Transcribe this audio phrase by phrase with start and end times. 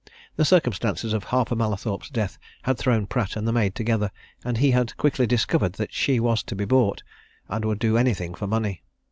[0.35, 4.09] The circumstances of Harper Mallathorpe's death had thrown Pratt and the maid together,
[4.43, 7.03] and he had quickly discovered that she was to be bought,
[7.47, 8.81] and would do anything for money.